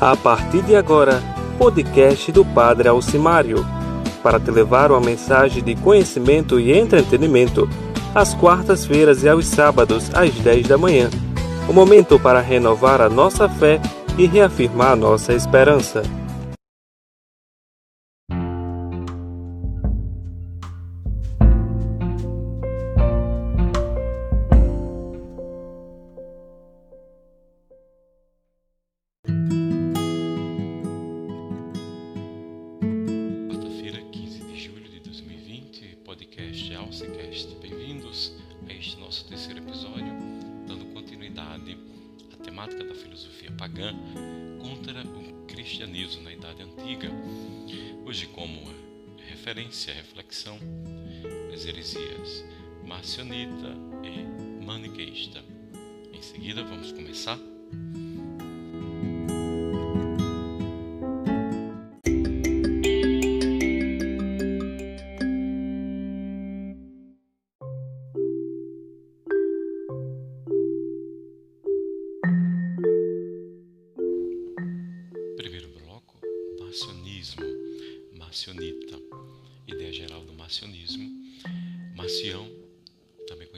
A 0.00 0.16
partir 0.16 0.62
de 0.62 0.74
agora, 0.74 1.22
podcast 1.58 2.32
do 2.32 2.42
Padre 2.42 2.88
Alcimário, 2.88 3.66
para 4.22 4.40
te 4.40 4.50
levar 4.50 4.90
uma 4.90 5.00
mensagem 5.00 5.62
de 5.62 5.74
conhecimento 5.74 6.58
e 6.58 6.72
entretenimento, 6.72 7.68
às 8.14 8.32
quartas-feiras 8.32 9.22
e 9.22 9.28
aos 9.28 9.46
sábados, 9.46 10.10
às 10.14 10.30
10 10.30 10.68
da 10.68 10.78
manhã. 10.78 11.10
O 11.68 11.74
momento 11.74 12.18
para 12.18 12.40
renovar 12.40 13.02
a 13.02 13.10
nossa 13.10 13.46
fé 13.46 13.78
e 14.16 14.26
reafirmar 14.26 14.96
nossa 14.96 15.34
esperança. 15.34 16.02
Da 42.68 42.94
filosofia 42.94 43.50
pagã 43.52 43.94
contra 44.60 45.02
o 45.02 45.46
cristianismo 45.46 46.22
na 46.22 46.32
Idade 46.32 46.62
Antiga. 46.62 47.08
Hoje, 48.04 48.26
como 48.26 48.60
referência, 49.28 49.94
reflexão, 49.94 50.58
as 51.54 51.64
heresias 51.64 52.44
marcionita 52.84 53.74
e 54.04 54.64
maniqueísta. 54.64 55.42
Em 56.12 56.20
seguida, 56.20 56.62
vamos 56.62 56.92
começar 56.92 57.38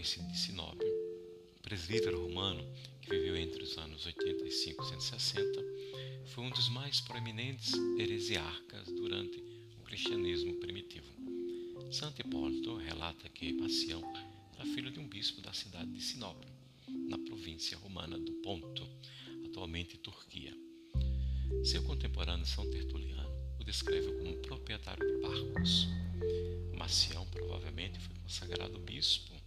conhecido 0.03 0.27
de 0.33 0.37
Sinóbio, 0.37 0.89
presbítero 1.63 2.27
romano 2.27 2.61
que 3.01 3.09
viveu 3.09 3.37
entre 3.37 3.63
os 3.63 3.79
anos 3.79 4.05
85 4.05 4.83
e 4.83 4.87
160, 4.89 5.65
foi 6.27 6.43
um 6.43 6.51
dos 6.51 6.69
mais 6.71 7.01
proeminentes 7.03 7.73
heresiarcas 7.97 8.89
durante 8.89 9.39
o 9.79 9.83
cristianismo 9.85 10.57
primitivo. 10.57 11.07
Santo 11.93 12.21
Hipólito 12.21 12.75
relata 12.79 13.29
que 13.29 13.53
Marcião 13.53 14.03
era 14.55 14.67
filho 14.75 14.91
de 14.91 14.99
um 14.99 15.07
bispo 15.07 15.41
da 15.41 15.53
cidade 15.53 15.93
de 15.93 16.03
Sinóbio, 16.03 16.51
na 17.09 17.19
província 17.19 17.79
romana 17.79 18.19
do 18.19 18.33
Ponto, 18.43 18.85
atualmente 19.47 19.97
Turquia. 19.99 20.53
Seu 21.63 21.81
contemporâneo 21.85 22.45
São 22.45 22.69
Tertuliano 22.69 23.31
o 23.61 23.63
descreve 23.63 24.13
como 24.15 24.37
proprietário 24.39 25.07
de 25.07 25.23
barcos. 25.23 25.87
Marcião 26.77 27.25
provavelmente 27.27 28.01
foi 28.01 28.17
consagrado 28.17 28.81
bispo 28.81 29.42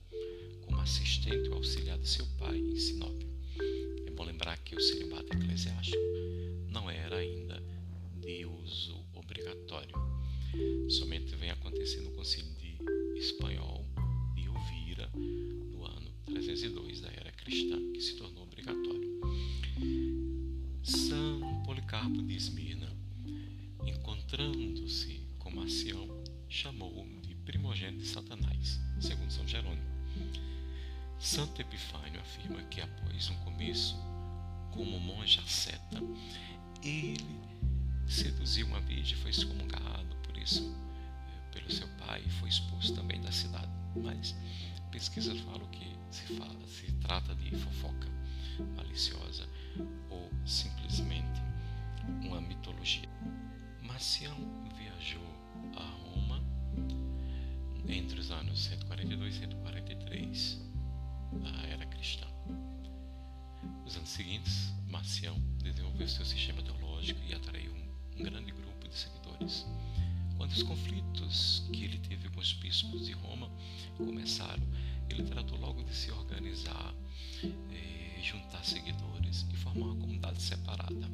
assistente 0.86 1.50
ou 1.50 1.56
auxiliar 1.56 1.98
de 1.98 2.08
seu 2.08 2.24
pai 2.38 2.60
em 2.60 2.78
Sinópio. 2.78 3.28
É 4.06 4.12
bom 4.12 4.24
lembrar 4.24 4.56
que 4.60 4.76
o 4.76 4.80
celibato 4.80 5.36
eclesiástico 5.36 5.98
não 6.70 6.88
era 6.88 7.18
ainda 7.18 7.60
de 8.22 8.46
uso 8.46 9.04
obrigatório. 9.16 9.96
Somente 10.88 11.36
vem 11.38 11.50
acontecer 11.50 12.02
no 12.02 12.12
Concílio 12.12 12.54
de 12.54 12.78
Espanhol 13.18 13.84
de 14.36 14.44
Elvira, 14.46 15.10
no 15.72 15.84
ano 15.86 16.12
302 16.26 17.02
da 17.02 17.10
era 17.10 17.32
cristã, 17.32 17.80
que 17.92 18.02
se 18.02 18.16
tornou 18.18 18.44
obrigatório. 18.44 19.20
São 20.84 21.64
Policarpo 21.66 22.22
de 22.22 22.36
Esmirna, 22.36 22.96
encontrando-se 23.88 25.20
com 25.40 25.50
Marcião, 25.50 26.08
chamou-o 26.48 27.22
de 27.22 27.34
primogênito 27.38 28.04
de 28.04 28.08
Satanás, 28.08 28.80
segundo 29.02 29.32
São 29.32 29.48
Jerônimo. 29.48 29.96
Santo 31.20 31.62
Epifânio 31.62 32.20
afirma 32.22 32.62
que 32.64 32.82
após 32.82 33.30
um 33.30 33.36
começo 33.38 33.96
como 34.72 35.00
monge 35.00 35.40
asceta, 35.40 36.02
ele 36.84 37.40
seduziu 38.08 38.68
uma 38.68 38.82
virgem 38.82 39.18
e 39.18 39.22
foi 39.22 39.32
excomungado, 39.32 40.16
por 40.24 40.38
isso, 40.38 40.76
eh, 41.28 41.52
pelo 41.52 41.72
seu 41.72 41.88
pai, 41.98 42.22
foi 42.40 42.50
expulso 42.50 42.94
também 42.94 43.20
da 43.22 43.32
cidade. 43.32 43.72
Mas 43.96 44.36
pesquisas 44.92 45.40
falam 45.40 45.68
que 45.70 45.96
se, 46.12 46.36
fala, 46.36 46.68
se 46.68 46.92
trata 47.02 47.34
de 47.36 47.56
fofoca 47.56 48.08
maliciosa 48.76 49.48
ou 50.10 50.30
simplesmente 50.46 51.42
uma 52.22 52.40
mitologia. 52.42 53.10
Marcião 53.82 54.36
viajou 54.78 55.26
a 55.76 55.84
Roma 55.84 56.44
entre 57.88 58.20
os 58.20 58.32
anos 58.32 58.64
142 58.66 59.36
e 59.36 59.40
143 59.40 60.75
da 61.40 61.68
era 61.68 61.86
cristã. 61.86 62.26
Nos 63.84 63.96
anos 63.96 64.10
seguintes, 64.10 64.74
Marcião 64.90 65.40
desenvolveu 65.64 66.08
seu 66.08 66.26
sistema 66.26 66.62
teológico 66.62 67.20
e 67.28 67.34
atraiu 67.34 67.72
um, 67.74 68.24
grande 68.24 68.52
grupo 68.52 68.88
de 68.88 68.96
seguidores. 68.96 69.66
Quando 70.38 70.52
os 70.52 70.64
conflitos 70.64 71.68
que 71.72 71.86
ele 71.86 71.98
teve 72.00 72.30
com 72.30 72.40
os 72.40 72.54
bispos 72.54 73.06
de 73.06 73.14
Roma 73.14 73.50
começaram, 73.98 74.64
ele 75.10 75.24
tratou 75.24 75.58
logo 75.60 75.84
de 75.84 75.94
se 75.94 76.12
organizar, 76.12 76.94
eh, 77.44 78.20
juntar 78.22 78.64
seguidores 78.64 79.46
e 79.52 79.56
formar 79.58 79.86
uma 79.86 79.96
comunidade 79.96 80.42
separada. 80.42 81.10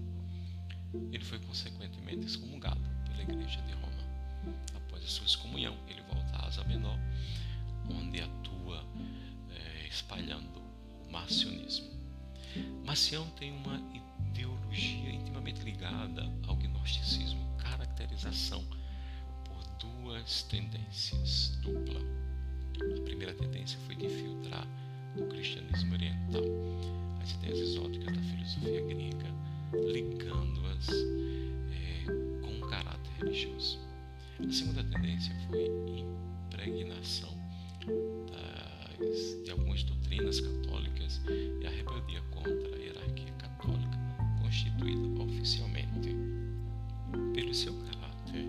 Ele 1.12 1.24
foi 1.24 1.40
consequentemente 1.40 2.26
excomungado 2.26 2.82
pela 3.06 3.22
Igreja 3.22 3.62
de 3.62 3.74
Roma. 3.74 4.56
Após 4.76 5.04
a 5.04 5.08
sua 5.08 5.26
excomunhão, 5.26 5.78
ele 5.88 6.02
volta 6.04 6.38
à 6.38 6.48
Asa 6.48 6.64
Menor, 6.64 6.98
onde 7.90 8.22
atua 8.22 8.86
espalhando 9.92 10.62
o 11.08 11.12
marcionismo. 11.12 11.92
Marcião 12.86 13.28
tem 13.32 13.52
uma 13.52 13.80
ideologia 14.26 15.12
intimamente 15.12 15.62
ligada 15.62 16.24
ao 16.48 16.56
gnosticismo, 16.56 17.46
caracterização 17.58 18.64
por 19.44 19.64
duas 19.80 20.44
tendências 20.44 21.58
dupla. 21.62 22.00
A 23.00 23.02
primeira 23.04 23.34
tendência 23.34 23.78
foi 23.86 23.96
de 23.96 24.06
infiltrar 24.06 24.66
no 25.16 25.28
cristianismo 25.28 25.94
oriental 25.94 26.42
as 27.22 27.32
ideias 27.34 27.60
exóticas 27.60 28.16
da 28.16 28.22
filosofia 28.24 28.82
grega, 28.82 29.34
ligando-as 29.92 30.90
é, 30.90 32.42
com 32.42 32.52
um 32.52 32.70
caráter 32.70 33.12
religioso. 33.20 33.80
A 34.40 34.52
segunda 34.52 34.84
tendência 34.86 35.36
foi 35.48 35.68
impregnação 36.50 37.31
de 39.44 39.50
algumas 39.50 39.84
doutrinas 39.84 40.40
católicas 40.40 41.22
e 41.28 41.66
a 41.66 41.70
rebeldia 41.70 42.22
contra 42.30 42.76
a 42.76 42.80
hierarquia 42.80 43.32
católica 43.34 43.98
constituída 44.42 45.24
oficialmente. 45.24 46.16
Pelo 47.34 47.54
seu 47.54 47.74
caráter 47.86 48.46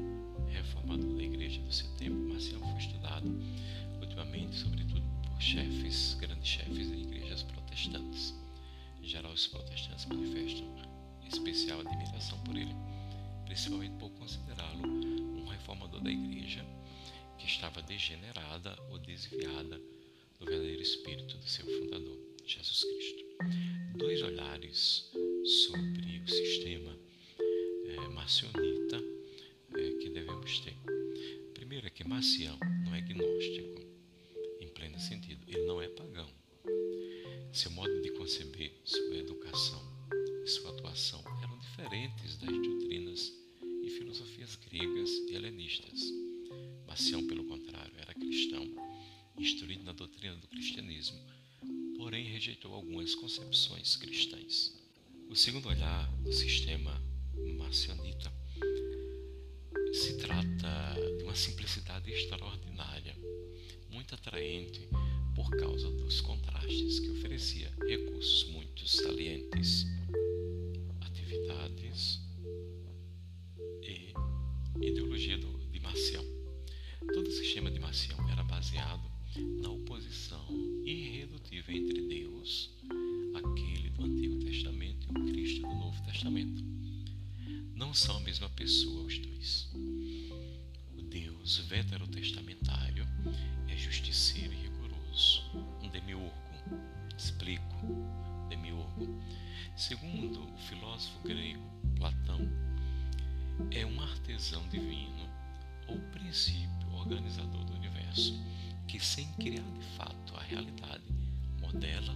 reformador 0.51 1.15
da 1.15 1.23
igreja 1.23 1.61
do 1.63 1.73
seu 1.73 1.89
tempo, 1.97 2.17
Marcial 2.29 2.61
foi 2.61 2.79
estudado 2.79 3.43
ultimamente, 4.01 4.55
sobretudo 4.57 5.03
por 5.23 5.41
chefes, 5.41 6.17
grandes 6.21 6.49
chefes 6.49 6.91
de 6.91 6.97
igrejas 6.97 7.43
protestantes. 7.45 8.35
Em 9.03 9.09
geral, 9.09 9.33
os 9.33 9.47
protestantes 9.47 10.05
manifestam 10.07 10.67
especial 11.27 11.81
admiração 11.81 12.39
por 12.41 12.57
ele, 12.57 12.75
principalmente 13.47 13.95
por 13.95 14.11
considerá-lo 14.11 14.87
um 14.87 15.47
reformador 15.47 16.01
da 16.03 16.11
igreja 16.11 16.65
que 17.39 17.47
estava 17.47 17.81
degenerada 17.83 18.77
ou 18.91 18.99
desviada 18.99 19.81
do 20.43 20.51
verdadeiro 20.51 20.83
espírito 20.83 21.39
do 21.39 21.49
seu 21.49 21.65
fundador, 21.65 22.19
Jesus 22.45 22.83
Cristo. 22.83 23.25
Dois 23.97 24.23
olhares 24.23 25.09
sobre 25.69 26.19
o 26.19 26.29
sistema 26.29 26.99
é, 27.87 27.95
é, 29.79 29.91
que 30.01 30.11
devemos 30.11 30.59
ter. 30.61 30.75
Primeiro 31.55 31.87
é 31.87 31.91
que 31.91 32.03
Marcião 32.03 32.59
não 32.85 32.93
é 32.93 33.01
gnóstico, 33.01 33.83
em 34.61 34.69
pleno 34.69 34.99
sentido, 34.99 35.45
ele 35.47 35.65
não 35.65 35.81
é 35.81 35.89
pagão. 35.89 36.29
Seu 37.53 37.71
modo 37.71 38.03
de 38.03 38.11
conceber 38.11 38.73
sua 38.85 39.17
educação 39.17 39.81
e 40.45 40.49
sua 40.49 40.71
atuação 40.71 41.23
eram 41.43 41.57
diferentes 41.59 42.37
das 42.39 42.51
doutrinas 42.51 43.33
e 43.85 43.91
filosofias 43.91 44.57
gregas 44.57 45.11
e 45.29 45.35
helenistas. 45.37 46.01
Marcião, 46.87 47.25
pelo 47.29 47.45
contrário, 47.45 47.95
era 47.97 48.13
cristão, 48.15 48.82
instruído 49.43 49.83
na 49.83 49.93
doutrina 49.93 50.37
do 50.37 50.47
cristianismo, 50.47 51.19
porém 51.97 52.25
rejeitou 52.25 52.73
algumas 52.73 53.15
concepções 53.17 53.97
cristãs. 53.97 54.73
O 55.29 55.35
segundo 55.35 55.69
olhar 55.69 56.11
do 56.19 56.33
sistema 56.33 57.03
marcionita 57.59 58.33
se 59.93 60.17
trata 60.19 60.95
de 61.19 61.25
uma 61.25 61.35
simplicidade 61.35 62.11
extraordinária, 62.11 63.17
muito 63.91 64.15
atraente 64.15 64.89
por 65.35 65.51
causa 65.57 65.91
dos 65.91 66.21
contrastes 66.21 67.01
que 67.01 67.11
oferecia 67.11 67.73
recursos 67.89 68.45
muito 68.51 68.87
salientes, 68.87 69.87
atividades 71.01 72.21
e 73.83 74.15
ideologia 74.87 75.37
do, 75.37 75.59
de 75.71 75.81
Marcião. 75.81 76.25
Todo 77.13 77.27
o 77.27 77.33
sistema 77.33 77.71
de 77.71 77.81
Marcião 77.81 78.31
era 78.31 78.45
baseado 78.45 79.12
na 79.37 79.71
oposição 79.71 80.45
irredutível 80.85 81.75
entre 81.75 82.03
Deus, 82.03 82.71
aquele 83.35 83.91
do 83.91 84.05
Antigo 84.05 84.39
Testamento, 84.45 85.07
e 85.09 85.21
o 85.21 85.33
Cristo 85.33 85.63
do 85.63 85.75
Novo 85.75 86.03
Testamento. 86.05 86.63
Não 87.75 87.95
são 87.95 88.17
a 88.17 88.21
mesma 88.21 88.49
pessoa 88.51 89.05
os 89.05 89.19
dois. 89.19 89.71
O 90.97 91.03
Deus 91.03 91.59
veterotestamentário 91.69 93.07
é 93.69 93.77
justiceiro 93.77 94.53
e 94.53 94.57
rigoroso, 94.57 95.43
um 95.83 95.89
demiurgo. 95.89 96.33
Explico. 97.17 97.63
Demiurgo. 98.49 99.21
Segundo 99.77 100.43
o 100.43 100.59
filósofo 100.59 101.23
grego 101.23 101.63
Platão, 101.97 102.41
é 103.71 103.87
um 103.87 104.01
artesão 104.01 104.67
divino 104.69 105.29
ou 105.89 105.99
princípio 106.11 106.93
organizador 106.93 107.65
do 107.65 107.75
universo 107.75 108.35
que, 108.87 109.01
sem 109.01 109.27
criar 109.35 109.63
de 109.63 109.85
fato 109.97 110.37
a 110.37 110.43
realidade, 110.43 111.05
modela 111.61 112.15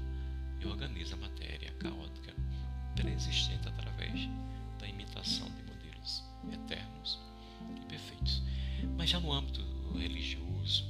e 0.60 0.66
organiza 0.66 1.14
a 1.14 1.18
matéria 1.18 1.72
caótica 1.72 2.34
preexistente 2.94 3.68
através 3.68 4.28
da 4.78 4.88
imitação 4.88 5.48
de 5.48 5.62
modelos 5.62 6.24
eternos 6.52 7.20
e 7.76 7.80
perfeitos. 7.86 8.42
Mas 8.96 9.10
já 9.10 9.20
no 9.20 9.32
âmbito 9.32 9.60
religioso, 9.92 10.84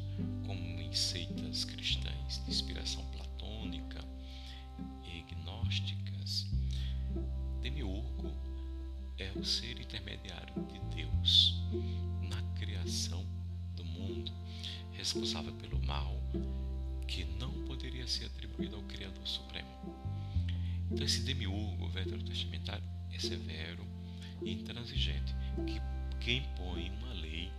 como 0.46 0.80
em 0.80 0.92
seitas 0.92 1.64
cristãs 1.64 2.42
de 2.44 2.50
inspiração 2.50 3.04
platônica 3.12 4.04
e 5.04 5.22
gnósticas, 5.34 6.46
Demiurgo 7.60 8.32
é 9.18 9.30
o 9.36 9.44
ser 9.44 9.80
intermediário 9.80 10.54
de 10.66 10.78
Deus 10.94 11.62
na 12.22 12.40
criação 12.58 13.24
do 13.74 13.84
mundo, 13.84 14.32
responsável 15.06 15.52
pelo 15.52 15.80
mal 15.86 16.20
que 17.06 17.24
não 17.38 17.52
poderia 17.64 18.08
ser 18.08 18.24
atribuído 18.24 18.74
ao 18.74 18.82
Criador 18.82 19.24
Supremo. 19.24 19.68
Então, 20.90 21.06
esse 21.06 21.20
demiurgo 21.20 21.88
veterotestamentário 21.90 22.82
é 23.12 23.18
severo 23.20 23.86
e 24.42 24.52
intransigente, 24.52 25.32
que, 25.64 25.80
que 26.18 26.32
impõe 26.38 26.90
uma 26.90 27.12
lei 27.12 27.52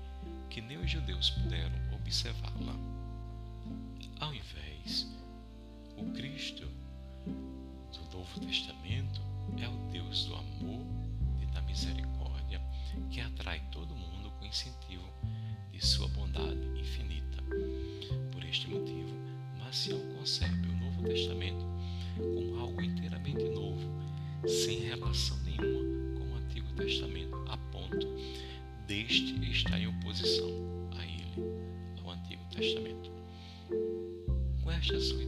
que 0.50 0.60
nem 0.60 0.78
os 0.78 0.92
judeus 0.92 1.30
puderam 1.30 1.72
observá-la. 1.96 2.76
Ao 4.20 4.34
invés, 4.34 5.08
o 5.96 6.04
Cristo 6.12 6.68
do 7.94 8.18
Novo 8.18 8.42
Testamento 8.42 9.22
é 9.58 9.70
o 9.70 9.92
Deus 9.94 10.26
do 10.26 10.36
amor 10.36 10.86
e 11.42 11.46
da 11.54 11.62
misericórdia 11.62 12.62
que 13.10 13.22
atrai 13.22 13.62
todo 13.72 13.96
mundo 13.96 14.32
com 14.32 14.46
incentivo 14.46 15.08
de 15.78 15.86
sua 15.86 16.08
bondade 16.08 16.58
infinita. 16.76 17.44
Por 18.32 18.44
este 18.44 18.68
motivo, 18.68 19.16
Marcial 19.60 20.00
concebe 20.18 20.68
o 20.70 20.76
Novo 20.76 21.04
Testamento 21.04 21.64
como 22.18 22.60
algo 22.60 22.82
inteiramente 22.82 23.44
novo, 23.50 23.88
sem 24.48 24.80
relação 24.80 25.38
nenhuma 25.44 26.18
com 26.18 26.32
o 26.32 26.36
Antigo 26.38 26.68
Testamento, 26.74 27.38
a 27.48 27.58
ponto 27.72 28.08
deste 28.88 29.36
estar 29.52 29.80
em 29.80 29.88
oposição 29.88 30.50
a 30.98 31.06
ele, 31.06 32.02
ao 32.04 32.10
Antigo 32.10 32.42
Testamento. 32.50 33.12
Com 34.64 34.72
esta 34.72 35.00
sua 35.00 35.22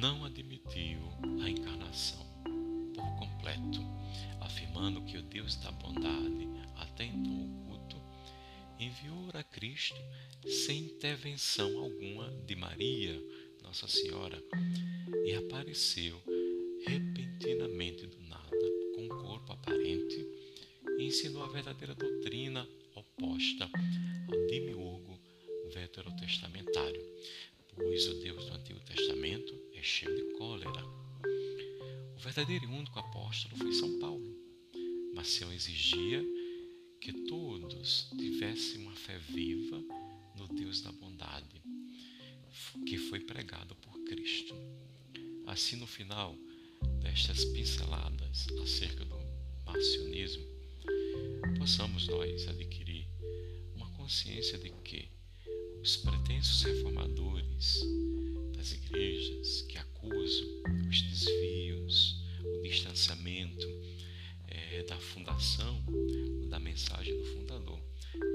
Não 0.00 0.24
admitiu 0.24 0.98
a 1.42 1.50
encarnação 1.50 2.26
por 2.94 3.18
completo, 3.18 3.80
afirmando 4.40 5.04
que 5.04 5.18
o 5.18 5.22
Deus 5.22 5.56
da 5.56 5.70
bondade, 5.72 6.48
até 6.76 7.04
então 7.04 7.44
oculto, 7.44 8.00
enviou 8.78 9.28
a 9.34 9.42
Cristo 9.42 10.00
sem 10.64 10.86
intervenção 10.86 11.76
alguma 11.76 12.30
de 12.46 12.56
Maria, 12.56 13.22
Nossa 13.62 13.86
Senhora, 13.88 14.42
e 15.26 15.34
apareceu 15.34 16.18
repentinamente 16.86 18.06
do 18.06 18.22
nada, 18.22 18.70
com 18.94 19.04
um 19.04 19.08
corpo 19.08 19.52
aparente, 19.52 20.26
e 20.98 21.02
ensinou 21.02 21.44
a 21.44 21.48
verdadeira 21.48 21.94
doutrina 21.94 22.66
oposta 22.94 23.68
ao 24.32 24.46
demiurgo 24.46 25.20
veterotestamentário, 25.74 27.04
pois 27.74 28.08
o 28.08 28.14
Deus 28.14 28.46
do 28.46 28.54
Antigo 28.54 28.80
Testamento 28.80 29.59
é 29.80 29.82
cheio 29.82 30.14
de 30.14 30.34
cólera. 30.34 30.84
O 32.14 32.18
verdadeiro 32.18 32.66
e 32.66 32.68
único 32.68 32.98
apóstolo 32.98 33.56
foi 33.56 33.72
São 33.72 33.98
Paulo. 33.98 34.36
Marcião 35.14 35.50
exigia 35.50 36.22
que 37.00 37.10
todos 37.26 38.10
tivessem 38.10 38.82
uma 38.82 38.94
fé 38.94 39.18
viva 39.18 39.82
no 40.36 40.46
Deus 40.48 40.82
da 40.82 40.92
bondade, 40.92 41.62
que 42.86 42.98
foi 42.98 43.20
pregado 43.20 43.74
por 43.76 43.98
Cristo. 44.04 44.54
Assim, 45.46 45.76
no 45.76 45.86
final 45.86 46.36
destas 47.00 47.42
pinceladas 47.46 48.48
acerca 48.62 49.02
do 49.06 49.18
marcionismo, 49.64 50.44
possamos 51.58 52.06
nós 52.06 52.46
adquirir 52.48 53.08
uma 53.74 53.90
consciência 53.92 54.58
de 54.58 54.68
que 54.84 55.08
os 55.80 55.96
pretensos 55.96 56.64
reformadores 56.64 57.80
das 58.60 58.72
igrejas 58.72 59.62
que 59.62 59.78
acusam 59.78 60.46
os 60.86 61.00
desvios, 61.00 62.22
o 62.44 62.60
distanciamento 62.60 63.66
é, 64.48 64.82
da 64.82 64.98
fundação, 64.98 65.82
da 66.50 66.60
mensagem 66.60 67.16
do 67.16 67.24
fundador, 67.24 67.80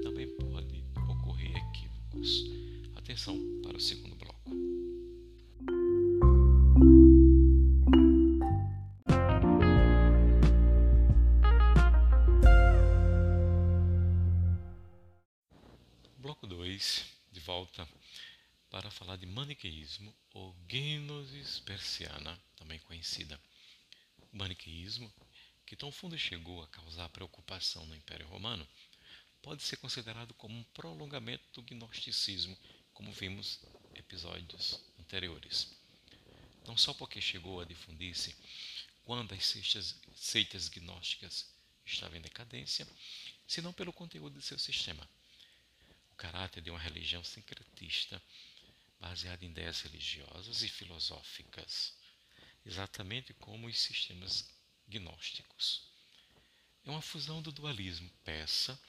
também 0.01 0.27
pode 0.27 0.84
ocorrer 1.12 1.55
equívocos. 1.55 2.44
Atenção 2.96 3.39
para 3.62 3.77
o 3.77 3.79
segundo 3.79 4.15
bloco. 4.15 4.50
Bloco 16.17 16.48
2, 16.48 17.05
de 17.32 17.39
volta 17.41 17.88
para 18.75 18.91
falar 18.91 19.15
de 19.15 19.25
maniqueísmo 19.25 20.13
ou 20.34 20.53
gnosis 20.67 21.62
persiana, 21.62 22.38
também 22.58 22.77
conhecida. 22.79 23.39
O 24.34 24.38
maniqueísmo, 24.38 25.10
que 25.65 25.77
tão 25.77 25.94
fundo 25.94 26.20
chegou 26.20 26.62
a 26.62 26.67
causar 26.67 27.08
preocupação 27.08 27.86
no 27.86 27.96
Império 27.96 28.27
Romano, 28.27 28.67
pode 29.41 29.63
ser 29.63 29.77
considerado 29.77 30.34
como 30.34 30.58
um 30.58 30.63
prolongamento 30.74 31.46
do 31.53 31.62
gnosticismo, 31.62 32.58
como 32.94 33.13
vimos 33.13 33.62
em 33.96 34.00
episódios 34.00 34.84
anteriores. 35.00 35.74
Não 36.67 36.75
só 36.75 36.94
porque 36.94 37.22
chegou 37.22 37.62
a 37.62 37.65
difundir-se 37.65 38.36
quando 39.05 39.34
as 39.34 39.46
seitas, 39.46 39.96
seitas 40.17 40.67
gnósticas 40.67 41.50
estavam 41.86 42.17
em 42.17 42.22
decadência, 42.22 42.86
senão 43.48 43.72
pelo 43.72 43.94
conteúdo 43.94 44.38
de 44.38 44.46
seu 44.46 44.60
sistema. 44.60 45.10
O 46.12 46.15
caráter 46.15 46.62
de 46.62 46.70
uma 46.70 46.79
religião 46.79 47.24
sincretista 47.24 48.22
baseada 49.00 49.44
em 49.46 49.50
ideias 49.50 49.82
religiosas 49.82 50.62
e 50.62 50.70
filosóficas, 50.70 51.94
exatamente 52.66 53.34
como 53.34 53.68
os 53.68 53.80
sistemas 53.80 54.50
gnósticos. 54.88 55.90
É 56.84 56.90
uma 56.90 57.02
fusão 57.02 57.42
do 57.42 57.52
dualismo 57.52 58.10
persa 58.24 58.80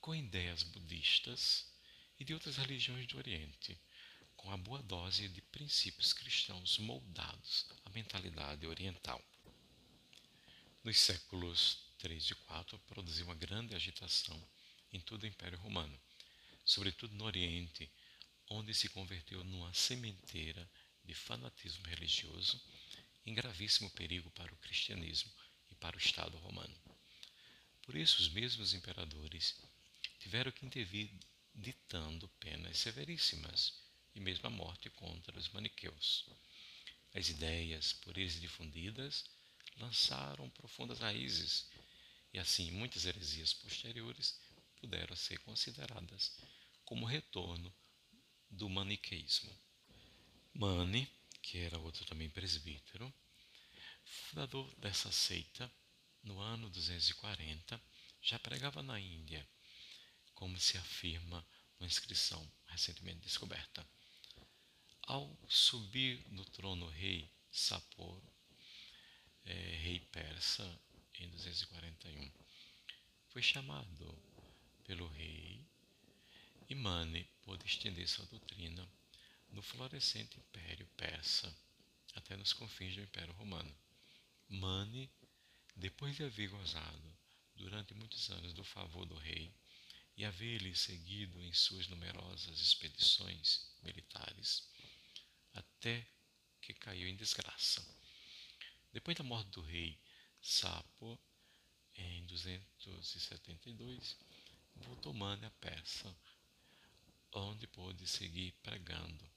com 0.00 0.14
ideias 0.14 0.62
budistas 0.62 1.66
e 2.18 2.24
de 2.24 2.32
outras 2.32 2.56
religiões 2.56 3.06
do 3.06 3.18
Oriente, 3.18 3.78
com 4.36 4.50
a 4.52 4.56
boa 4.56 4.82
dose 4.82 5.28
de 5.28 5.42
princípios 5.42 6.12
cristãos 6.12 6.78
moldados 6.78 7.66
à 7.84 7.90
mentalidade 7.90 8.66
oriental. 8.66 9.22
Nos 10.84 10.98
séculos 10.98 11.78
3 11.98 12.30
e 12.30 12.34
4 12.34 12.78
produziu 12.80 13.26
uma 13.26 13.34
grande 13.34 13.74
agitação 13.74 14.40
em 14.92 15.00
todo 15.00 15.24
o 15.24 15.26
Império 15.26 15.58
Romano, 15.58 16.00
sobretudo 16.64 17.14
no 17.16 17.24
Oriente, 17.24 17.90
onde 18.48 18.74
se 18.74 18.88
converteu 18.88 19.42
numa 19.44 19.72
sementeira 19.74 20.68
de 21.04 21.14
fanatismo 21.14 21.86
religioso 21.86 22.60
em 23.24 23.34
gravíssimo 23.34 23.90
perigo 23.90 24.30
para 24.30 24.52
o 24.52 24.58
cristianismo 24.58 25.32
e 25.70 25.74
para 25.74 25.96
o 25.96 25.98
Estado 25.98 26.36
romano. 26.38 26.76
Por 27.82 27.96
isso, 27.96 28.20
os 28.20 28.28
mesmos 28.28 28.74
imperadores 28.74 29.56
tiveram 30.18 30.50
que 30.52 30.66
intervir 30.66 31.10
ditando 31.54 32.28
penas 32.40 32.78
severíssimas 32.78 33.74
e 34.14 34.20
mesmo 34.20 34.46
a 34.46 34.50
morte 34.50 34.90
contra 34.90 35.38
os 35.38 35.48
maniqueus. 35.50 36.26
As 37.14 37.28
ideias 37.28 37.92
por 37.94 38.16
eles 38.18 38.40
difundidas 38.40 39.24
lançaram 39.78 40.50
profundas 40.50 40.98
raízes 40.98 41.68
e 42.32 42.38
assim 42.38 42.70
muitas 42.70 43.04
heresias 43.04 43.54
posteriores 43.54 44.40
puderam 44.76 45.16
ser 45.16 45.38
consideradas 45.38 46.36
como 46.84 47.06
retorno 47.06 47.74
do 48.56 48.68
maniqueísmo. 48.68 49.54
Mani, 50.54 51.06
que 51.42 51.58
era 51.58 51.78
outro 51.78 52.04
também 52.06 52.30
presbítero, 52.30 53.12
fundador 54.04 54.74
dessa 54.76 55.12
seita, 55.12 55.70
no 56.22 56.40
ano 56.40 56.70
240, 56.70 57.80
já 58.22 58.38
pregava 58.38 58.82
na 58.82 58.98
Índia, 58.98 59.46
como 60.34 60.58
se 60.58 60.78
afirma 60.78 61.46
uma 61.78 61.86
inscrição 61.86 62.50
recentemente 62.66 63.20
descoberta. 63.20 63.86
Ao 65.02 65.38
subir 65.48 66.26
no 66.30 66.44
trono 66.46 66.88
rei 66.88 67.30
Sapor, 67.50 68.22
é, 69.44 69.52
rei 69.52 70.00
persa, 70.00 70.80
em 71.18 71.28
241, 71.28 72.32
foi 73.28 73.42
chamado 73.42 74.18
pelo 74.84 75.06
rei 75.08 75.64
e 76.68 76.74
Mane 76.74 77.24
pôde 77.42 77.64
estender 77.64 78.08
sua 78.08 78.26
doutrina 78.26 78.88
no 79.50 79.62
florescente 79.62 80.38
império 80.38 80.86
persa 80.96 81.54
até 82.14 82.36
nos 82.36 82.52
confins 82.52 82.94
do 82.94 83.02
Império 83.02 83.32
Romano. 83.34 83.74
Mane, 84.48 85.10
depois 85.76 86.16
de 86.16 86.24
haver 86.24 86.48
gozado 86.48 87.16
durante 87.54 87.94
muitos 87.94 88.28
anos 88.30 88.52
do 88.52 88.64
favor 88.64 89.06
do 89.06 89.16
rei 89.16 89.54
e 90.16 90.24
haver-lhe 90.24 90.74
seguido 90.74 91.42
em 91.42 91.52
suas 91.52 91.86
numerosas 91.88 92.58
expedições 92.60 93.70
militares, 93.82 94.68
até 95.52 96.06
que 96.60 96.72
caiu 96.74 97.06
em 97.08 97.16
desgraça. 97.16 97.86
Depois 98.92 99.16
da 99.16 99.22
morte 99.22 99.50
do 99.50 99.60
rei 99.60 100.00
Sapo, 100.40 101.20
em 101.96 102.24
272, 102.26 104.16
voltou 104.76 105.12
Mane 105.12 105.44
a 105.44 105.50
Persa, 105.50 106.16
onde 107.38 107.66
pôde 107.66 108.06
seguir 108.06 108.52
pregando, 108.62 109.30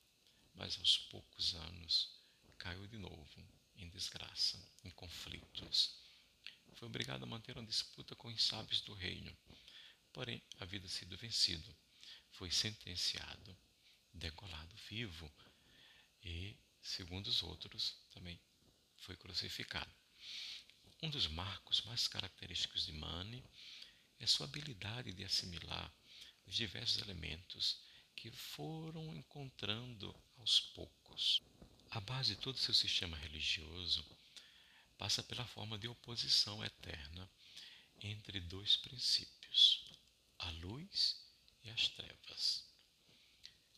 mas 0.54 0.78
aos 0.78 0.98
poucos 0.98 1.54
anos 1.54 2.10
caiu 2.58 2.88
de 2.88 2.98
novo 2.98 3.46
em 3.76 3.90
desgraça, 3.90 4.58
em 4.86 4.90
conflitos. 4.92 5.96
Foi 6.76 6.88
obrigado 6.88 7.24
a 7.24 7.26
manter 7.26 7.58
uma 7.58 7.66
disputa 7.66 8.16
com 8.16 8.30
os 8.30 8.42
sábios 8.42 8.80
do 8.82 8.94
reino, 8.94 9.38
porém, 10.14 10.42
havia 10.60 10.86
sido 10.88 11.18
vencido, 11.18 11.76
foi 12.32 12.50
sentenciado, 12.50 13.58
degolado 14.14 14.76
vivo 14.90 15.30
e, 16.24 16.58
segundo 16.82 17.28
os 17.28 17.44
outros, 17.44 17.98
também 18.12 18.40
foi 18.96 19.18
crucificado. 19.18 19.94
Um 21.04 21.10
dos 21.10 21.28
marcos 21.28 21.82
mais 21.82 22.08
característicos 22.08 22.86
de 22.86 22.94
Mani 22.94 23.44
é 24.20 24.26
sua 24.26 24.46
habilidade 24.46 25.12
de 25.12 25.26
assimilar 25.26 25.94
os 26.46 26.56
diversos 26.56 27.02
elementos 27.02 27.89
que 28.20 28.30
foram 28.32 29.16
encontrando 29.16 30.14
aos 30.38 30.60
poucos. 30.60 31.42
A 31.90 32.02
base 32.02 32.36
de 32.36 32.42
todo 32.42 32.58
seu 32.58 32.74
sistema 32.74 33.16
religioso 33.16 34.06
passa 34.98 35.24
pela 35.24 35.48
forma 35.48 35.78
de 35.78 35.88
oposição 35.88 36.62
eterna 36.62 37.32
entre 38.02 38.42
dois 38.42 38.76
princípios, 38.76 39.98
a 40.38 40.50
luz 40.50 41.26
e 41.64 41.70
as 41.70 41.88
trevas, 41.88 42.66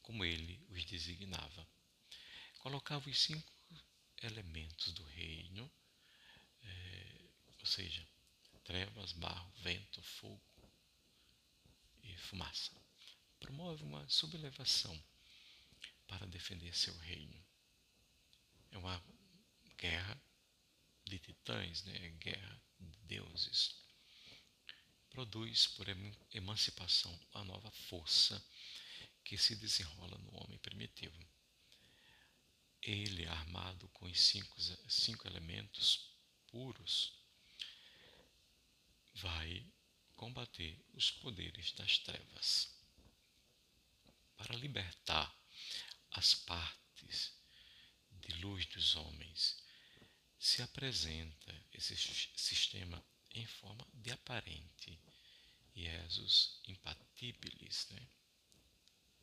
como 0.01 0.25
ele 0.25 0.59
os 0.69 0.85
designava. 0.85 1.67
Colocava 2.57 3.11
os 3.11 3.19
cinco 3.19 3.53
elementos 4.23 4.91
do 4.93 5.03
reino, 5.03 5.71
é, 6.63 7.29
ou 7.59 7.65
seja, 7.67 8.07
trevas, 8.63 9.11
barro, 9.11 9.51
vento, 9.57 10.01
fogo 10.01 10.41
e 12.01 12.17
fumaça. 12.17 12.81
Promove 13.41 13.83
uma 13.83 14.07
sublevação 14.07 14.97
para 16.07 16.25
defender 16.27 16.73
seu 16.73 16.97
reino. 16.99 17.43
É 18.71 18.77
uma 18.77 19.03
guerra 19.77 20.21
de 21.03 21.19
titãs, 21.19 21.83
né? 21.83 22.09
guerra 22.11 22.61
de 22.79 22.97
deuses. 22.99 23.75
Produz 25.09 25.67
por 25.67 25.85
emancipação 26.31 27.19
a 27.33 27.43
nova 27.43 27.69
força 27.71 28.41
que 29.25 29.37
se 29.37 29.55
desenrola 29.55 30.17
no 30.19 30.43
homem 30.43 30.57
primitivo. 30.59 31.19
Ele, 32.81 33.27
armado 33.27 33.89
com 33.89 34.05
os 34.05 34.19
cinco, 34.19 34.55
cinco 34.87 35.27
elementos 35.27 36.15
puros, 36.47 37.19
vai 39.15 39.65
combater 40.15 40.79
os 40.93 41.11
poderes 41.11 41.71
das 41.73 41.97
trevas. 41.97 42.80
Para 44.41 44.57
libertar 44.57 45.31
as 46.13 46.33
partes 46.33 47.31
de 48.11 48.33
luz 48.41 48.65
dos 48.65 48.95
homens, 48.95 49.63
se 50.39 50.63
apresenta 50.63 51.65
esse 51.71 51.95
sistema 52.35 53.05
em 53.35 53.45
forma 53.45 53.87
de 53.93 54.11
aparente 54.11 54.99
Jesus 55.75 56.59
impatíbilis, 56.67 57.87
né? 57.91 58.07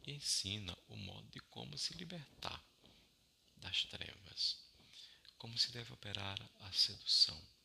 e 0.06 0.12
ensina 0.12 0.78
o 0.86 0.96
modo 0.96 1.28
de 1.30 1.40
como 1.40 1.76
se 1.76 1.94
libertar 1.94 2.64
das 3.56 3.86
trevas, 3.86 4.64
como 5.36 5.58
se 5.58 5.72
deve 5.72 5.92
operar 5.92 6.38
a 6.60 6.72
sedução 6.72 7.58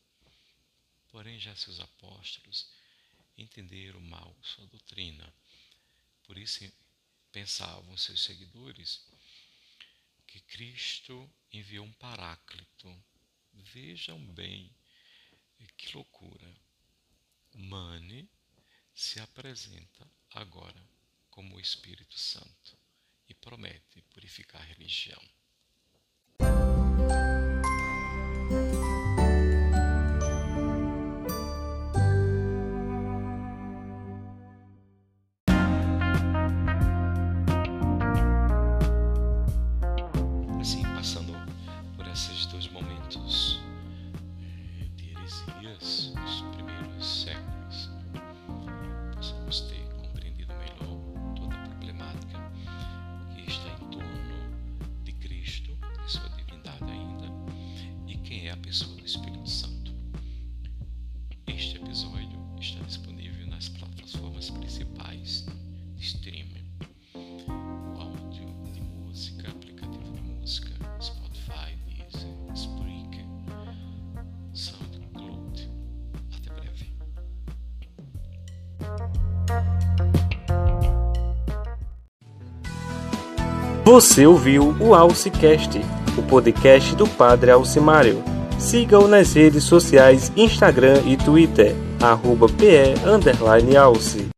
Porém, 1.14 1.40
já 1.40 1.56
seus 1.56 1.80
apóstolos 1.80 2.68
entenderam 3.38 4.00
mal 4.00 4.36
sua 4.42 4.66
doutrina. 4.66 5.32
Por 6.24 6.40
isso, 6.40 6.64
pensavam 7.34 7.98
seus 7.98 8.24
seguidores 8.24 9.06
que 10.28 10.40
Cristo 10.42 11.30
enviou 11.52 11.86
um 11.86 11.94
paráclito. 11.94 13.04
Vejam 13.52 14.20
bem 14.34 14.74
que 15.76 15.94
loucura. 15.94 16.56
Mane 17.54 18.30
se 18.94 19.20
apresenta 19.20 20.10
agora 20.30 20.88
como 21.30 21.56
o 21.56 21.60
Espírito 21.60 22.18
Santo 22.18 22.78
e 23.28 23.34
promete 23.34 24.02
purificar 24.14 24.62
a 24.62 24.66
religião. 24.66 25.22
Você 83.84 84.26
ouviu 84.26 84.74
o 84.80 84.96
Alcicast, 84.96 85.82
o 86.18 86.24
podcast 86.24 86.96
do 86.96 87.06
Padre 87.06 87.52
Alcimário. 87.52 88.24
Siga-o 88.58 89.10
nas 89.10 89.34
redes 89.34 89.66
sociais 89.66 90.32
Instagram 90.38 91.02
e 91.06 91.18
Twitter, 91.18 91.76
arroba 92.02 92.48
PE 92.48 92.94
Alce. 93.76 94.33